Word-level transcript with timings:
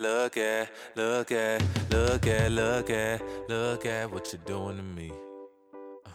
Look 0.00 0.36
at, 0.36 0.70
look 0.94 1.32
at, 1.32 1.60
look 1.90 2.24
at, 2.28 2.52
look 2.52 2.88
at, 2.88 3.20
look 3.48 3.84
at 3.84 4.08
what 4.12 4.32
you're 4.32 4.42
doing 4.46 4.76
to 4.76 4.82
me. 4.84 5.10
Uh, 6.06 6.10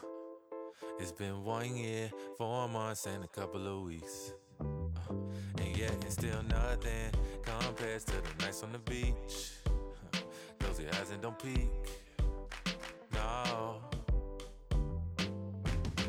it's 0.99 1.11
been 1.11 1.43
one 1.43 1.75
year, 1.75 2.09
four 2.37 2.69
months, 2.69 3.05
and 3.07 3.25
a 3.25 3.27
couple 3.27 3.67
of 3.67 3.83
weeks. 3.83 4.31
Uh, 4.61 4.65
and 5.57 5.75
yet 5.75 5.91
it's 6.05 6.13
still 6.13 6.41
nothing 6.43 7.11
compares 7.41 8.05
to 8.05 8.13
the 8.13 8.45
nights 8.45 8.63
on 8.63 8.71
the 8.71 8.79
beach. 8.79 9.51
Close 10.59 10.79
your 10.79 10.89
eyes 11.01 11.11
and 11.11 11.21
don't 11.21 11.37
peek. 11.37 11.67
No. 13.11 13.81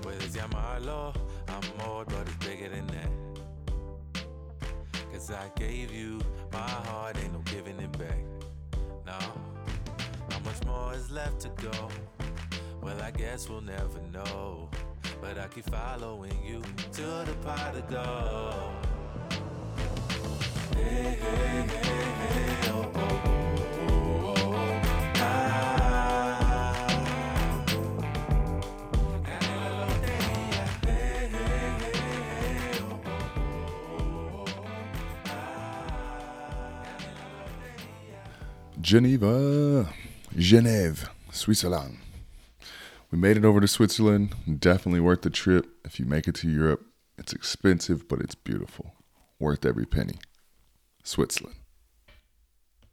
Puedes 0.01 0.37
llamarlo 0.37 1.13
amor, 1.49 2.05
but 2.05 2.29
it's 2.29 2.47
bigger 2.47 2.69
than 2.69 2.87
that. 2.87 3.24
I 5.31 5.51
gave 5.57 5.93
you 5.93 6.21
my 6.53 6.59
heart, 6.59 7.17
ain't 7.23 7.33
no 7.33 7.41
giving 7.47 7.79
it 7.81 7.93
back. 7.99 8.19
No. 9.07 9.19
How 10.31 10.39
much 10.45 10.65
more 10.67 10.93
is 10.95 11.11
left 11.11 11.41
to 11.41 11.49
go? 11.63 11.89
Well, 12.83 13.01
I 13.01 13.11
guess 13.11 13.49
we'll 13.49 13.63
never 13.63 14.01
know. 14.13 14.69
But 15.21 15.39
I 15.39 15.49
keep 15.49 15.65
following 15.71 16.37
you 16.47 16.61
to 16.93 17.03
the 17.25 17.35
pot 17.43 17.75
to 17.75 17.83
go. 17.91 18.71
Hey, 20.75 20.83
hey, 20.83 21.19
hey, 21.21 21.54
Geneva, 38.85 39.89
Genève, 40.37 41.09
Switzerland. 41.33 41.97
We 43.11 43.17
made 43.17 43.39
it 43.39 43.45
over 43.47 43.59
to 43.59 43.67
Switzerland. 43.67 44.35
Definitely 44.61 45.01
worth 45.01 45.23
the 45.23 45.31
trip. 45.31 45.67
If 45.87 45.99
you 45.99 46.05
make 46.05 46.29
it 46.29 46.35
to 46.35 46.51
Europe, 46.51 46.85
it's 47.17 47.33
expensive, 47.33 48.07
but 48.09 48.21
it's 48.21 48.35
beautiful. 48.35 48.93
Worth 49.39 49.65
every 49.65 49.87
penny. 49.87 50.19
Switzerland. 51.03 51.57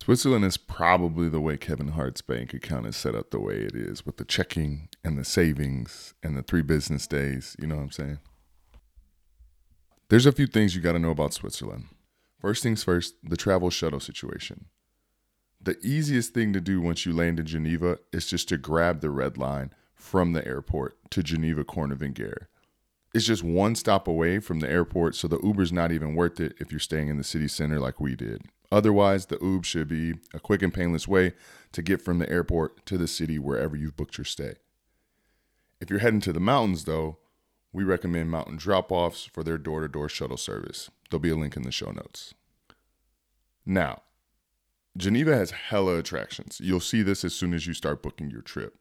Switzerland 0.02 0.46
is 0.46 0.56
probably 0.56 1.28
the 1.28 1.42
way 1.42 1.58
Kevin 1.58 1.90
Hart's 1.90 2.22
bank 2.22 2.54
account 2.54 2.88
is 2.88 2.96
set 2.96 3.14
up 3.14 3.32
the 3.32 3.42
way 3.42 3.56
it 3.56 3.76
is 3.76 4.06
with 4.06 4.16
the 4.16 4.24
checking 4.24 4.88
and 5.04 5.18
the 5.18 5.26
savings 5.26 6.14
and 6.24 6.38
the 6.38 6.42
three 6.42 6.62
business 6.62 7.06
days. 7.06 7.58
You 7.60 7.68
know 7.68 7.76
what 7.76 7.84
I'm 7.84 7.92
saying? 7.92 8.20
There's 10.08 10.26
a 10.26 10.32
few 10.32 10.48
things 10.48 10.74
you 10.74 10.82
got 10.82 10.94
to 10.94 11.00
know 11.00 11.12
about 11.12 11.34
Switzerland. 11.34 11.90
First 12.40 12.64
things 12.64 12.82
first, 12.82 13.16
the 13.22 13.36
travel 13.36 13.70
shuttle 13.70 14.00
situation. 14.00 14.68
The 15.64 15.78
easiest 15.86 16.34
thing 16.34 16.54
to 16.54 16.62
do 16.62 16.82
once 16.82 17.06
you 17.06 17.14
land 17.14 17.40
in 17.40 17.46
Geneva 17.46 18.00
is 18.12 18.26
just 18.26 18.50
to 18.50 18.58
grab 18.58 19.02
the 19.02 19.12
red 19.12 19.38
line 19.38 19.72
from 19.94 20.34
the 20.34 20.46
airport 20.48 20.98
to 21.12 21.22
Geneva 21.22 21.64
Cornevingere. 21.64 22.48
It's 23.14 23.28
just 23.28 23.44
one 23.44 23.76
stop 23.76 24.08
away 24.08 24.40
from 24.40 24.60
the 24.60 24.70
airport, 24.70 25.16
so 25.16 25.28
the 25.28 25.40
Uber's 25.44 25.72
not 25.72 25.92
even 25.92 26.16
worth 26.16 26.40
it 26.40 26.56
if 26.60 26.72
you're 26.72 26.80
staying 26.80 27.10
in 27.10 27.18
the 27.18 27.24
city 27.24 27.48
center 27.48 27.80
like 27.80 28.00
we 28.00 28.16
did. 28.16 28.42
Otherwise, 28.72 29.28
the 29.28 29.38
Uber 29.40 29.64
should 29.64 29.88
be 29.88 30.16
a 30.34 30.40
quick 30.40 30.64
and 30.64 30.74
painless 30.74 31.08
way 31.08 31.34
to 31.74 31.84
get 31.84 32.02
from 32.02 32.18
the 32.18 32.30
airport 32.32 32.84
to 32.88 32.98
the 32.98 33.08
city 33.08 33.38
wherever 33.38 33.76
you've 33.76 33.98
booked 33.98 34.18
your 34.18 34.26
stay. 34.26 34.56
If 35.80 35.92
you're 35.92 36.00
heading 36.00 36.22
to 36.22 36.34
the 36.34 36.40
mountains, 36.40 36.86
though, 36.86 37.18
we 37.72 37.84
recommend 37.84 38.32
mountain 38.32 38.58
drop 38.58 38.92
offs 38.92 39.26
for 39.26 39.44
their 39.44 39.58
door 39.58 39.82
to 39.82 39.88
door 39.88 40.10
shuttle 40.10 40.38
service. 40.38 40.90
There'll 41.10 41.22
be 41.22 41.30
a 41.30 41.36
link 41.36 41.56
in 41.56 41.64
the 41.64 41.72
show 41.72 41.92
notes. 41.92 42.34
Now, 43.66 44.04
Geneva 44.98 45.36
has 45.36 45.52
hella 45.52 45.98
attractions. 45.98 46.60
You'll 46.62 46.82
see 46.82 47.02
this 47.02 47.24
as 47.24 47.34
soon 47.34 47.54
as 47.54 47.66
you 47.66 47.74
start 47.74 48.04
booking 48.04 48.30
your 48.30 48.42
trip. 48.42 48.78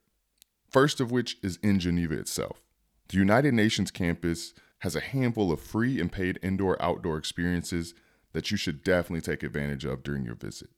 First 0.68 1.00
of 1.00 1.10
which 1.10 1.36
is 1.42 1.58
in 1.62 1.78
Geneva 1.78 2.14
itself. 2.14 2.62
The 3.08 3.18
United 3.18 3.54
Nations 3.54 3.90
campus 3.90 4.52
has 4.80 4.96
a 4.96 5.00
handful 5.00 5.52
of 5.52 5.60
free 5.60 6.00
and 6.00 6.10
paid 6.10 6.38
indoor 6.42 6.80
outdoor 6.82 7.16
experiences 7.16 7.94
that 8.32 8.50
you 8.50 8.56
should 8.56 8.82
definitely 8.82 9.20
take 9.20 9.42
advantage 9.42 9.84
of 9.84 10.02
during 10.02 10.24
your 10.24 10.34
visit. 10.34 10.70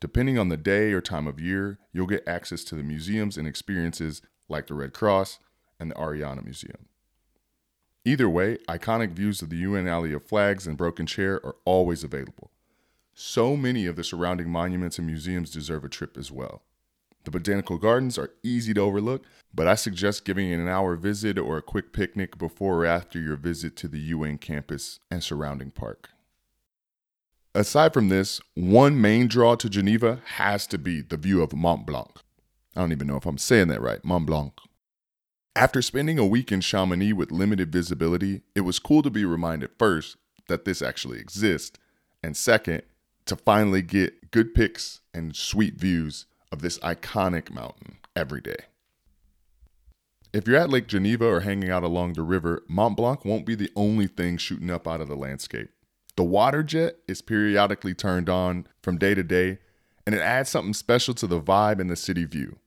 Depending 0.00 0.38
on 0.38 0.48
the 0.48 0.56
day 0.56 0.92
or 0.92 1.00
time 1.00 1.26
of 1.26 1.40
year, 1.40 1.78
you'll 1.92 2.06
get 2.06 2.26
access 2.26 2.64
to 2.64 2.74
the 2.74 2.82
museums 2.82 3.36
and 3.36 3.46
experiences 3.46 4.22
like 4.48 4.66
the 4.66 4.74
Red 4.74 4.92
Cross 4.92 5.38
and 5.78 5.90
the 5.90 5.94
Ariana 5.94 6.44
Museum. 6.44 6.86
Either 8.04 8.28
way, 8.28 8.56
iconic 8.68 9.12
views 9.12 9.42
of 9.42 9.50
the 9.50 9.58
UN 9.58 9.86
Alley 9.86 10.12
of 10.12 10.26
Flags 10.26 10.66
and 10.66 10.76
Broken 10.76 11.06
Chair 11.06 11.34
are 11.44 11.56
always 11.64 12.02
available. 12.02 12.49
So 13.22 13.54
many 13.54 13.84
of 13.84 13.96
the 13.96 14.02
surrounding 14.02 14.48
monuments 14.48 14.96
and 14.96 15.06
museums 15.06 15.50
deserve 15.50 15.84
a 15.84 15.90
trip 15.90 16.16
as 16.16 16.32
well. 16.32 16.62
The 17.24 17.30
botanical 17.30 17.76
gardens 17.76 18.16
are 18.16 18.32
easy 18.42 18.72
to 18.72 18.80
overlook, 18.80 19.26
but 19.52 19.68
I 19.68 19.74
suggest 19.74 20.24
giving 20.24 20.50
it 20.50 20.58
an 20.58 20.68
hour 20.68 20.96
visit 20.96 21.38
or 21.38 21.58
a 21.58 21.62
quick 21.62 21.92
picnic 21.92 22.38
before 22.38 22.82
or 22.82 22.86
after 22.86 23.20
your 23.20 23.36
visit 23.36 23.76
to 23.76 23.88
the 23.88 23.98
UN 23.98 24.38
campus 24.38 25.00
and 25.10 25.22
surrounding 25.22 25.70
park. 25.70 26.08
Aside 27.54 27.92
from 27.92 28.08
this, 28.08 28.40
one 28.54 28.98
main 28.98 29.28
draw 29.28 29.54
to 29.54 29.68
Geneva 29.68 30.22
has 30.36 30.66
to 30.68 30.78
be 30.78 31.02
the 31.02 31.18
view 31.18 31.42
of 31.42 31.54
Mont 31.54 31.84
Blanc. 31.84 32.10
I 32.74 32.80
don't 32.80 32.92
even 32.92 33.06
know 33.06 33.18
if 33.18 33.26
I'm 33.26 33.36
saying 33.36 33.68
that 33.68 33.82
right, 33.82 34.02
Mont 34.02 34.24
Blanc. 34.24 34.54
After 35.54 35.82
spending 35.82 36.18
a 36.18 36.24
week 36.24 36.50
in 36.50 36.62
Chamonix 36.62 37.12
with 37.12 37.30
limited 37.30 37.70
visibility, 37.70 38.44
it 38.54 38.62
was 38.62 38.78
cool 38.78 39.02
to 39.02 39.10
be 39.10 39.26
reminded 39.26 39.72
first 39.78 40.16
that 40.48 40.64
this 40.64 40.80
actually 40.80 41.18
exists, 41.18 41.78
and 42.22 42.34
second, 42.34 42.82
to 43.30 43.36
finally 43.36 43.80
get 43.80 44.32
good 44.32 44.54
pics 44.54 45.02
and 45.14 45.36
sweet 45.36 45.76
views 45.76 46.26
of 46.50 46.62
this 46.62 46.80
iconic 46.80 47.48
mountain 47.48 47.98
every 48.16 48.40
day. 48.40 48.56
If 50.32 50.48
you're 50.48 50.56
at 50.56 50.68
Lake 50.68 50.88
Geneva 50.88 51.26
or 51.26 51.40
hanging 51.40 51.70
out 51.70 51.84
along 51.84 52.14
the 52.14 52.22
river, 52.22 52.64
Mont 52.68 52.96
Blanc 52.96 53.24
won't 53.24 53.46
be 53.46 53.54
the 53.54 53.70
only 53.76 54.08
thing 54.08 54.36
shooting 54.36 54.68
up 54.68 54.88
out 54.88 55.00
of 55.00 55.06
the 55.06 55.14
landscape. 55.14 55.70
The 56.16 56.24
water 56.24 56.64
jet 56.64 56.96
is 57.06 57.22
periodically 57.22 57.94
turned 57.94 58.28
on 58.28 58.66
from 58.82 58.98
day 58.98 59.14
to 59.14 59.22
day, 59.22 59.58
and 60.04 60.12
it 60.12 60.20
adds 60.20 60.48
something 60.48 60.74
special 60.74 61.14
to 61.14 61.28
the 61.28 61.40
vibe 61.40 61.78
and 61.80 61.88
the 61.88 61.94
city 61.94 62.24
view. 62.24 62.58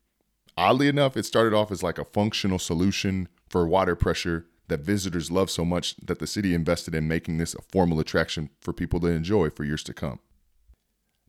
Oddly 0.56 0.88
enough, 0.88 1.18
it 1.18 1.26
started 1.26 1.54
off 1.54 1.72
as 1.72 1.84
like 1.84 1.98
a 1.98 2.06
functional 2.06 2.58
solution 2.58 3.28
for 3.50 3.68
water 3.68 3.98
pressure 3.98 4.46
that 4.70 4.80
visitors 4.80 5.30
love 5.30 5.52
so 5.52 5.66
much 5.66 5.98
that 5.98 6.20
the 6.20 6.28
city 6.28 6.54
invested 6.54 6.96
in 6.96 7.06
making 7.06 7.38
this 7.38 7.54
a 7.54 7.62
formal 7.62 8.00
attraction 8.00 8.50
for 8.62 8.72
people 8.72 9.02
to 9.02 9.08
enjoy 9.08 9.50
for 9.50 9.66
years 9.66 9.84
to 9.84 9.94
come. 9.94 10.20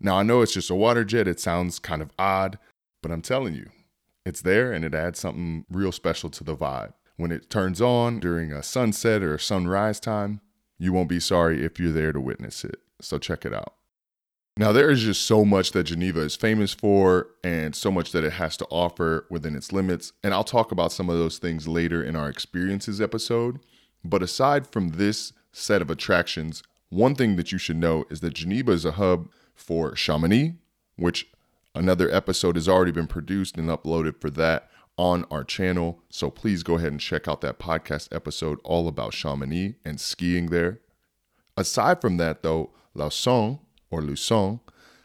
Now, 0.04 0.18
I 0.18 0.22
know 0.22 0.42
it's 0.42 0.52
just 0.52 0.68
a 0.68 0.74
water 0.74 1.02
jet, 1.02 1.26
it 1.26 1.40
sounds 1.40 1.78
kind 1.78 2.02
of 2.02 2.10
odd, 2.18 2.58
but 3.02 3.10
I'm 3.10 3.22
telling 3.22 3.54
you, 3.54 3.70
it's 4.26 4.42
there 4.42 4.70
and 4.70 4.84
it 4.84 4.94
adds 4.94 5.18
something 5.18 5.64
real 5.70 5.92
special 5.92 6.28
to 6.28 6.44
the 6.44 6.54
vibe. 6.54 6.92
When 7.16 7.32
it 7.32 7.48
turns 7.48 7.80
on 7.80 8.20
during 8.20 8.52
a 8.52 8.62
sunset 8.62 9.22
or 9.22 9.38
sunrise 9.38 9.98
time, 10.00 10.42
you 10.78 10.92
won't 10.92 11.08
be 11.08 11.20
sorry 11.20 11.64
if 11.64 11.80
you're 11.80 11.90
there 11.90 12.12
to 12.12 12.20
witness 12.20 12.64
it. 12.64 12.80
So 13.00 13.16
check 13.16 13.46
it 13.46 13.54
out. 13.54 13.76
Now, 14.58 14.72
there 14.72 14.90
is 14.90 15.00
just 15.00 15.22
so 15.22 15.42
much 15.42 15.72
that 15.72 15.84
Geneva 15.84 16.20
is 16.20 16.36
famous 16.36 16.74
for 16.74 17.28
and 17.42 17.74
so 17.74 17.90
much 17.90 18.12
that 18.12 18.24
it 18.24 18.34
has 18.34 18.58
to 18.58 18.66
offer 18.66 19.24
within 19.30 19.56
its 19.56 19.72
limits. 19.72 20.12
And 20.22 20.34
I'll 20.34 20.44
talk 20.44 20.70
about 20.70 20.92
some 20.92 21.08
of 21.08 21.16
those 21.16 21.38
things 21.38 21.66
later 21.66 22.04
in 22.04 22.14
our 22.14 22.28
experiences 22.28 23.00
episode. 23.00 23.58
But 24.04 24.22
aside 24.22 24.66
from 24.66 24.90
this 24.90 25.32
set 25.50 25.80
of 25.80 25.88
attractions, 25.88 26.62
one 26.90 27.14
thing 27.14 27.36
that 27.36 27.52
you 27.52 27.58
should 27.58 27.78
know 27.78 28.04
is 28.10 28.20
that 28.20 28.34
Geneva 28.34 28.72
is 28.72 28.84
a 28.84 28.92
hub 28.92 29.30
for 29.54 29.94
Chamonix, 29.94 30.54
which 30.96 31.28
another 31.74 32.10
episode 32.10 32.56
has 32.56 32.68
already 32.68 32.92
been 32.92 33.06
produced 33.06 33.56
and 33.56 33.68
uploaded 33.68 34.20
for 34.20 34.30
that 34.30 34.70
on 34.96 35.24
our 35.30 35.44
channel. 35.44 36.02
So 36.08 36.30
please 36.30 36.62
go 36.62 36.74
ahead 36.74 36.92
and 36.92 37.00
check 37.00 37.26
out 37.26 37.40
that 37.40 37.58
podcast 37.58 38.14
episode 38.14 38.58
all 38.64 38.88
about 38.88 39.12
Chamonix 39.12 39.74
and 39.84 40.00
skiing 40.00 40.46
there. 40.46 40.80
Aside 41.56 42.00
from 42.00 42.16
that, 42.18 42.42
though, 42.42 42.70
Lausanne 42.94 43.60
or 43.90 44.00
Luçon, 44.00 44.60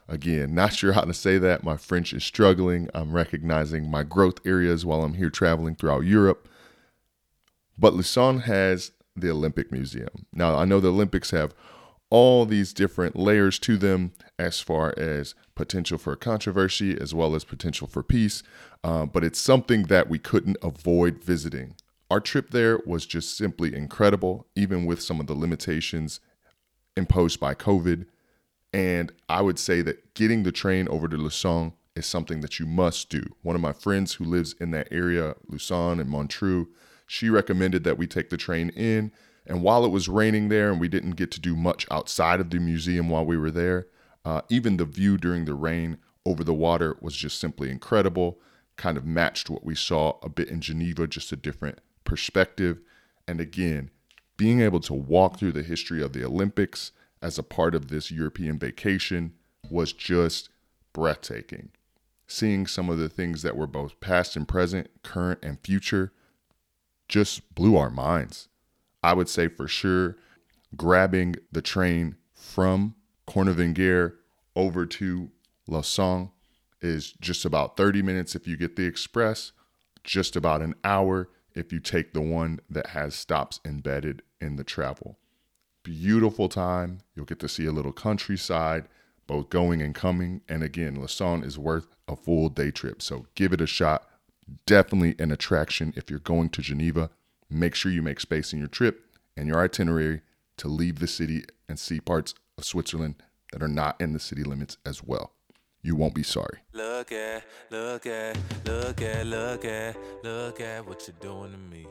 again, 0.07 0.53
not 0.55 0.73
sure 0.73 0.93
how 0.93 1.01
to 1.01 1.13
say 1.13 1.37
that. 1.37 1.63
My 1.63 1.77
French 1.77 2.13
is 2.13 2.23
struggling. 2.23 2.89
I'm 2.93 3.11
recognizing 3.11 3.89
my 3.89 4.03
growth 4.03 4.45
areas 4.45 4.85
while 4.85 5.03
I'm 5.03 5.15
here 5.15 5.29
traveling 5.29 5.75
throughout 5.75 6.05
Europe. 6.05 6.47
But 7.77 7.93
Lausanne 7.93 8.41
has 8.41 8.91
the 9.15 9.31
Olympic 9.31 9.71
Museum. 9.71 10.25
Now, 10.33 10.55
I 10.55 10.65
know 10.65 10.79
the 10.79 10.89
Olympics 10.89 11.31
have 11.31 11.53
all 12.09 12.45
these 12.45 12.73
different 12.73 13.15
layers 13.15 13.59
to 13.59 13.77
them 13.77 14.13
as 14.37 14.59
far 14.59 14.93
as 14.97 15.35
potential 15.55 15.97
for 15.97 16.15
controversy 16.15 16.97
as 16.99 17.13
well 17.13 17.35
as 17.35 17.43
potential 17.43 17.87
for 17.87 18.01
peace, 18.01 18.41
uh, 18.83 19.05
but 19.05 19.23
it's 19.23 19.39
something 19.39 19.83
that 19.83 20.09
we 20.09 20.17
couldn't 20.17 20.57
avoid 20.63 21.23
visiting. 21.23 21.75
Our 22.09 22.19
trip 22.19 22.49
there 22.49 22.79
was 22.85 23.05
just 23.05 23.37
simply 23.37 23.75
incredible, 23.75 24.47
even 24.55 24.85
with 24.85 25.01
some 25.01 25.19
of 25.19 25.27
the 25.27 25.35
limitations 25.35 26.19
imposed 26.97 27.39
by 27.39 27.53
COVID. 27.53 28.05
And 28.73 29.11
I 29.27 29.41
would 29.41 29.59
say 29.59 29.81
that 29.83 30.13
getting 30.15 30.43
the 30.43 30.51
train 30.51 30.87
over 30.87 31.07
to 31.07 31.17
Lausanne 31.17 31.73
is 31.95 32.07
something 32.07 32.41
that 32.41 32.59
you 32.59 32.65
must 32.65 33.09
do. 33.09 33.23
One 33.43 33.55
of 33.55 33.61
my 33.61 33.73
friends 33.73 34.13
who 34.13 34.23
lives 34.23 34.55
in 34.59 34.71
that 34.71 34.87
area, 34.91 35.35
Lausanne 35.47 35.99
and 35.99 36.09
Montreux, 36.09 36.67
she 37.05 37.29
recommended 37.29 37.83
that 37.83 37.97
we 37.97 38.07
take 38.07 38.29
the 38.29 38.37
train 38.37 38.69
in 38.69 39.11
and 39.49 39.61
while 39.61 39.83
it 39.83 39.91
was 39.91 40.07
raining 40.07 40.47
there 40.47 40.71
and 40.71 40.79
we 40.79 40.87
didn't 40.87 41.17
get 41.17 41.31
to 41.31 41.41
do 41.41 41.55
much 41.55 41.85
outside 41.91 42.39
of 42.39 42.49
the 42.49 42.59
museum 42.59 43.09
while 43.09 43.25
we 43.25 43.37
were 43.37 43.51
there, 43.51 43.87
Uh, 44.25 44.41
even 44.49 44.77
the 44.77 44.85
view 44.85 45.17
during 45.17 45.45
the 45.45 45.53
rain 45.53 45.97
over 46.25 46.43
the 46.43 46.53
water 46.53 46.97
was 47.01 47.15
just 47.15 47.39
simply 47.39 47.71
incredible. 47.71 48.39
Kind 48.75 48.97
of 48.97 49.05
matched 49.05 49.49
what 49.49 49.63
we 49.63 49.75
saw 49.75 50.19
a 50.21 50.29
bit 50.29 50.49
in 50.49 50.61
Geneva, 50.61 51.07
just 51.07 51.31
a 51.31 51.37
different 51.37 51.79
perspective. 52.03 52.79
And 53.27 53.39
again, 53.39 53.91
being 54.37 54.61
able 54.61 54.81
to 54.81 54.93
walk 54.93 55.37
through 55.37 55.53
the 55.53 55.63
history 55.63 56.03
of 56.03 56.13
the 56.13 56.25
Olympics 56.25 56.91
as 57.21 57.37
a 57.39 57.43
part 57.43 57.73
of 57.75 57.87
this 57.87 58.11
European 58.11 58.59
vacation 58.59 59.33
was 59.69 59.93
just 59.93 60.49
breathtaking. 60.93 61.71
Seeing 62.27 62.67
some 62.67 62.89
of 62.89 62.97
the 62.99 63.09
things 63.09 63.41
that 63.41 63.57
were 63.57 63.67
both 63.67 63.99
past 63.99 64.35
and 64.35 64.47
present, 64.47 64.89
current 65.01 65.39
and 65.41 65.59
future, 65.63 66.11
just 67.07 67.55
blew 67.55 67.75
our 67.75 67.89
minds. 67.89 68.49
I 69.03 69.13
would 69.13 69.29
say 69.29 69.47
for 69.47 69.67
sure, 69.67 70.17
grabbing 70.75 71.35
the 71.51 71.61
train 71.61 72.15
from 72.33 72.95
Cornavingere 73.27 74.13
over 74.55 74.85
to 74.85 75.31
Lausanne 75.67 76.31
is 76.81 77.13
just 77.13 77.45
about 77.45 77.77
30 77.77 78.01
minutes 78.01 78.35
if 78.35 78.47
you 78.47 78.57
get 78.57 78.75
the 78.75 78.85
express, 78.85 79.51
just 80.03 80.35
about 80.35 80.61
an 80.61 80.75
hour 80.83 81.29
if 81.53 81.73
you 81.73 81.79
take 81.79 82.13
the 82.13 82.21
one 82.21 82.59
that 82.69 82.87
has 82.87 83.15
stops 83.15 83.59
embedded 83.65 84.21
in 84.39 84.55
the 84.55 84.63
travel. 84.63 85.17
Beautiful 85.83 86.49
time. 86.49 86.99
You'll 87.15 87.25
get 87.25 87.39
to 87.39 87.49
see 87.49 87.65
a 87.65 87.71
little 87.71 87.91
countryside, 87.91 88.87
both 89.27 89.49
going 89.49 89.81
and 89.81 89.93
coming. 89.93 90.41
And 90.47 90.63
again, 90.63 90.95
Lausanne 90.95 91.43
is 91.43 91.57
worth 91.57 91.87
a 92.07 92.15
full 92.15 92.49
day 92.49 92.71
trip. 92.71 93.01
So 93.01 93.27
give 93.35 93.53
it 93.53 93.61
a 93.61 93.67
shot. 93.67 94.07
Definitely 94.65 95.15
an 95.19 95.31
attraction 95.31 95.93
if 95.95 96.09
you're 96.09 96.19
going 96.19 96.49
to 96.49 96.61
Geneva. 96.61 97.09
Make 97.49 97.75
sure 97.75 97.91
you 97.91 98.01
make 98.01 98.19
space 98.19 98.53
in 98.53 98.59
your 98.59 98.67
trip 98.67 99.05
and 99.35 99.47
your 99.47 99.59
itinerary 99.59 100.21
to 100.57 100.67
leave 100.67 100.99
the 100.99 101.07
city 101.07 101.43
and 101.67 101.79
see 101.79 101.99
parts 101.99 102.35
of 102.57 102.65
Switzerland 102.65 103.15
that 103.51 103.63
are 103.63 103.67
not 103.67 103.99
in 103.99 104.13
the 104.13 104.19
city 104.19 104.43
limits 104.43 104.77
as 104.85 105.03
well. 105.03 105.33
You 105.81 105.95
won't 105.95 106.13
be 106.13 106.23
sorry. 106.23 106.59
Look 106.73 107.11
at, 107.11 107.43
look 107.71 108.05
at, 108.05 108.37
look 108.65 109.01
at, 109.01 109.25
look 109.25 109.65
at, 109.65 109.97
look 110.23 110.59
at 110.59 110.85
what 110.85 111.07
you're 111.07 111.15
doing 111.21 111.51
to 111.53 111.57
me. 111.57 111.87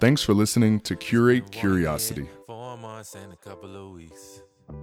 Thanks 0.00 0.22
for 0.22 0.34
listening 0.34 0.80
to 0.80 0.96
Curate 0.96 1.50
Curiosity. 1.50 2.28
Four 2.46 2.76
months 2.76 3.14
and 3.14 3.32
a 3.32 3.36
couple 3.36 3.74
of 3.76 3.94
weeks. 3.94 4.42
Uh, 4.68 4.74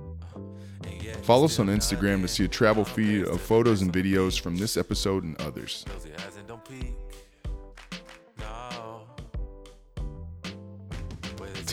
Follow 1.22 1.46
us 1.46 1.60
on 1.60 1.68
Instagram 1.68 2.22
to 2.22 2.28
see 2.28 2.46
a 2.46 2.48
travel 2.48 2.84
feed 2.84 3.26
of 3.26 3.40
photos 3.40 3.82
and 3.82 3.94
videos 3.94 4.40
from 4.40 4.58
this 4.58 4.78
episode 4.78 5.24
and 5.24 5.40
others. 5.42 5.86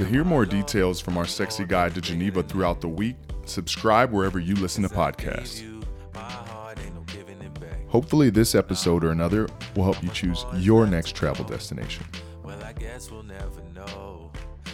To 0.02 0.08
hear 0.08 0.24
more 0.24 0.44
details 0.44 1.00
from 1.00 1.16
our 1.16 1.26
sexy 1.26 1.64
guide 1.64 1.94
to 1.94 2.00
Geneva 2.00 2.42
throughout 2.42 2.80
the 2.80 2.88
week, 2.88 3.14
subscribe 3.44 4.10
wherever 4.10 4.40
you 4.40 4.56
listen 4.56 4.82
to 4.82 4.88
podcasts. 4.88 5.62
Hopefully, 7.86 8.28
this 8.28 8.56
episode 8.56 9.04
or 9.04 9.12
another 9.12 9.48
will 9.76 9.84
help 9.84 10.02
you 10.02 10.08
choose 10.08 10.44
your 10.56 10.88
next 10.88 11.14
travel 11.14 11.44
destination. 11.44 12.04
Well, 12.42 12.60
I 12.64 12.72
guess 12.72 13.12
we'll 13.12 13.22
never 13.22 13.62
know, 13.72 14.32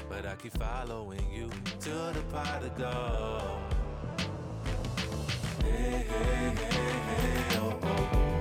but 0.08 0.24
I 0.24 0.34
keep 0.36 0.54
following 0.54 1.30
you 1.30 1.50
to 1.80 1.90
the 1.90 2.24
pot 2.32 2.62
of 2.62 2.78
gold. 2.78 3.60
Hey, 5.62 6.06
hey, 6.08 6.54
hey, 6.56 7.58
oh, 7.58 7.78
oh. 7.82 8.37